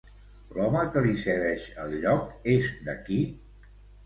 [0.53, 3.21] L'home que li cedeix el lloc és d'aquí?